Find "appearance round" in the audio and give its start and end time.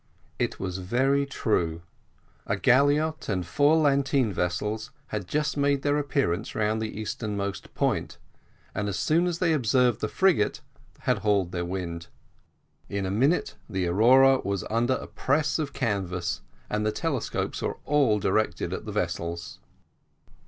5.99-6.81